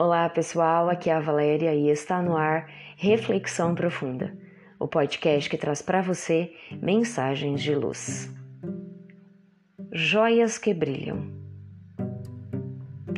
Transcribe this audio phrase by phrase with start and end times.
[0.00, 4.32] Olá pessoal, aqui é a Valéria e está no ar Reflexão Profunda,
[4.78, 8.32] o podcast que traz para você mensagens de luz.
[9.90, 11.26] Joias que brilham.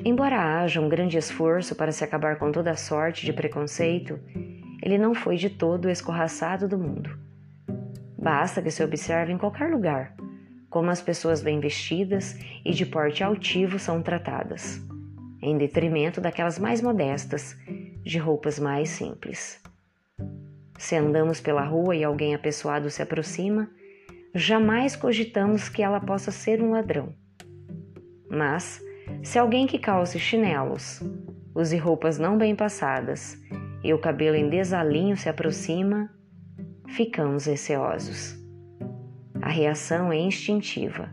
[0.03, 4.19] Embora haja um grande esforço para se acabar com toda sorte de preconceito,
[4.83, 7.11] ele não foi de todo escorraçado do mundo.
[8.19, 10.15] Basta que se observe em qualquer lugar
[10.71, 14.81] como as pessoas bem vestidas e de porte altivo são tratadas
[15.43, 17.57] em detrimento daquelas mais modestas,
[18.03, 19.61] de roupas mais simples.
[20.79, 23.71] Se andamos pela rua e alguém apessoado se aproxima,
[24.35, 27.15] jamais cogitamos que ela possa ser um ladrão.
[28.29, 28.81] Mas,
[29.23, 31.03] se alguém que calce chinelos,
[31.55, 33.39] use roupas não bem passadas
[33.83, 36.11] e o cabelo em desalinho se aproxima,
[36.89, 38.39] ficamos receosos.
[39.43, 41.11] A reação é instintiva.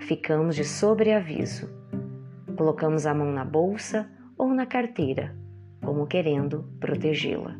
[0.00, 1.68] Ficamos de sobreaviso
[2.56, 5.34] Colocamos a mão na bolsa ou na carteira,
[5.82, 7.56] como querendo protegê-la.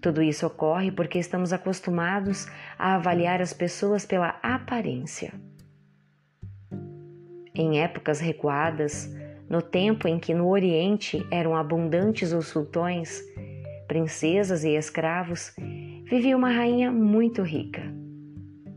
[0.00, 2.46] Tudo isso ocorre porque estamos acostumados
[2.78, 5.32] a avaliar as pessoas pela aparência.
[7.54, 9.08] Em épocas recuadas,
[9.48, 13.22] no tempo em que no Oriente eram abundantes os sultões,
[13.86, 15.54] princesas e escravos,
[16.04, 17.82] vivia uma rainha muito rica.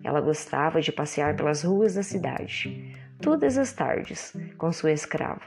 [0.03, 5.41] Ela gostava de passear pelas ruas da cidade, todas as tardes com sua escrava.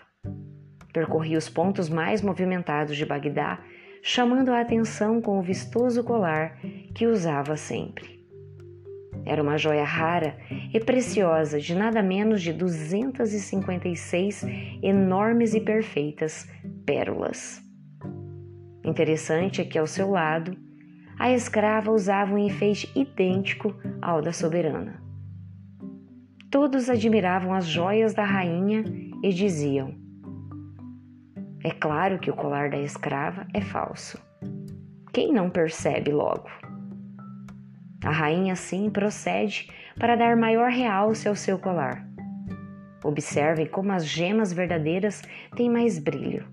[0.93, 3.61] Percorria os pontos mais movimentados de Bagdá,
[4.03, 6.59] chamando a atenção com o vistoso colar
[6.95, 8.21] que usava sempre.
[9.25, 10.37] Era uma joia rara
[10.73, 14.45] e preciosa de nada menos de 256
[14.83, 16.49] enormes e perfeitas
[16.87, 17.63] pérolas.
[18.85, 20.57] Interessante é que ao seu lado,
[21.19, 25.10] a escrava usava um enfeite idêntico ao da soberana.
[26.51, 28.83] Todos admiravam as joias da rainha
[29.23, 29.95] e diziam:
[31.63, 34.19] É claro que o colar da escrava é falso.
[35.13, 36.49] Quem não percebe logo?
[38.05, 42.05] A rainha, assim, procede para dar maior realce ao seu colar.
[43.05, 45.23] Observem como as gemas verdadeiras
[45.55, 46.45] têm mais brilho.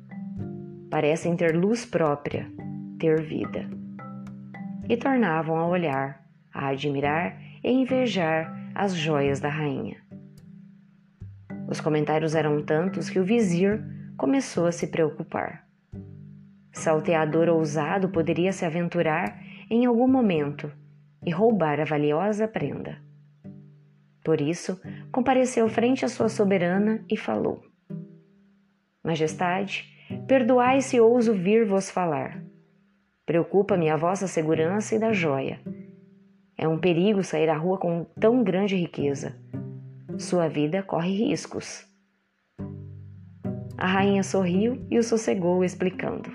[0.91, 2.47] Parecem ter luz própria,
[2.99, 3.67] ter vida.
[4.87, 6.23] E tornavam a olhar,
[6.53, 9.97] a admirar e invejar as joias da rainha.
[11.67, 13.83] Os comentários eram tantos que o vizir
[14.15, 15.67] começou a se preocupar.
[16.71, 20.71] Salteador ousado poderia se aventurar em algum momento
[21.25, 23.01] e roubar a valiosa prenda.
[24.23, 24.79] Por isso,
[25.11, 27.63] compareceu frente à sua soberana e falou:
[29.03, 29.91] Majestade,
[30.27, 32.43] perdoai se ouso vir vos falar.
[33.25, 35.59] Preocupa-me a vossa segurança e da joia
[36.57, 39.35] é um perigo sair à rua com tão grande riqueza.
[40.17, 41.85] Sua vida corre riscos.
[43.77, 46.31] A rainha sorriu e o sossegou, explicando: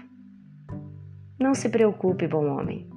[1.41, 2.89] Não se preocupe, bom homem.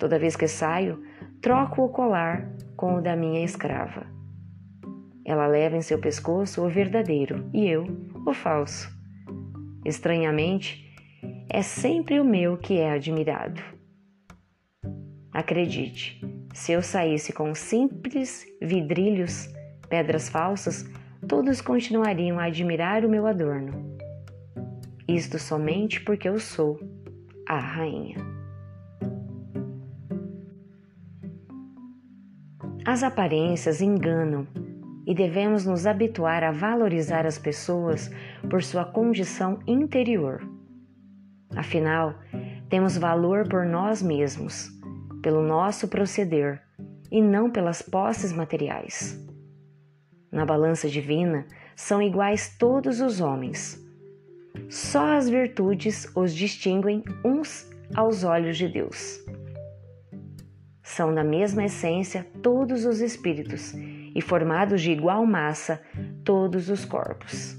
[0.00, 1.00] Toda vez que saio,
[1.40, 4.06] troco o colar com o da minha escrava.
[5.24, 7.84] Ela leva em seu pescoço o verdadeiro e eu
[8.26, 8.90] o falso.
[9.84, 10.84] Estranhamente,
[11.48, 13.62] é sempre o meu que é admirado.
[15.32, 16.20] Acredite,
[16.58, 19.48] se eu saísse com simples vidrilhos,
[19.88, 20.84] pedras falsas,
[21.28, 23.96] todos continuariam a admirar o meu adorno.
[25.06, 26.80] Isto somente porque eu sou
[27.48, 28.16] a rainha.
[32.84, 34.44] As aparências enganam
[35.06, 38.10] e devemos nos habituar a valorizar as pessoas
[38.50, 40.42] por sua condição interior.
[41.54, 42.16] Afinal,
[42.68, 44.76] temos valor por nós mesmos
[45.22, 46.62] pelo nosso proceder
[47.10, 49.18] e não pelas posses materiais.
[50.30, 53.82] Na balança divina são iguais todos os homens.
[54.68, 59.24] Só as virtudes os distinguem uns aos olhos de Deus.
[60.82, 63.72] São da mesma essência todos os espíritos
[64.14, 65.80] e formados de igual massa
[66.24, 67.58] todos os corpos.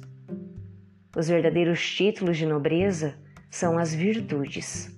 [1.15, 3.15] Os verdadeiros títulos de nobreza
[3.49, 4.95] são as virtudes.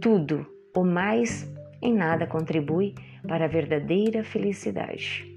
[0.00, 1.48] Tudo o mais
[1.84, 2.94] em nada contribui
[3.28, 5.30] para a verdadeira felicidade.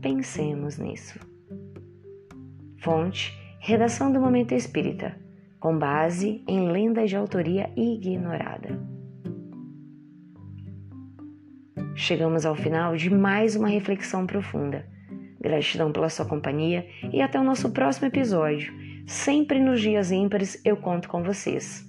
[0.00, 1.18] Pensemos nisso.
[2.78, 5.16] Fonte: Redação do Momento Espírita,
[5.58, 8.78] com base em lenda de autoria ignorada.
[11.94, 14.86] Chegamos ao final de mais uma reflexão profunda.
[15.40, 18.72] Gratidão pela sua companhia e até o nosso próximo episódio.
[19.06, 21.88] Sempre nos dias ímpares eu conto com vocês.